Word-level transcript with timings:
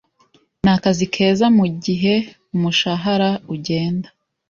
Ni 0.63 0.71
akazi 0.75 1.05
keza, 1.13 1.45
mugihe 1.57 2.13
umushahara 2.55 3.29
ugenda. 3.53 4.07